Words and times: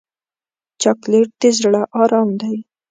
چاکلېټ 0.81 1.29
د 1.41 1.43
زړه 1.59 1.81
ارام 2.01 2.29
دی. 2.41 2.55